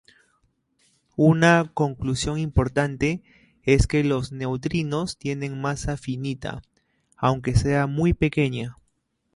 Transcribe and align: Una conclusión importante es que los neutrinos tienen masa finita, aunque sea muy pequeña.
Una 1.17 1.69
conclusión 1.75 2.39
importante 2.39 3.21
es 3.61 3.85
que 3.85 4.03
los 4.03 4.31
neutrinos 4.31 5.15
tienen 5.15 5.61
masa 5.61 5.95
finita, 5.95 6.63
aunque 7.17 7.53
sea 7.53 7.85
muy 7.85 8.15
pequeña. 8.15 8.77